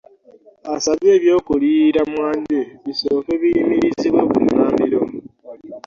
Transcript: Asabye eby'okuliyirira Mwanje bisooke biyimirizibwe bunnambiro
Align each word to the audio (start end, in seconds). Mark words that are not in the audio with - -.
Asabye 0.75 1.09
eby'okuliyirira 1.17 2.01
Mwanje 2.11 2.59
bisooke 2.83 3.33
biyimirizibwe 3.41 4.21
bunnambiro 4.29 4.99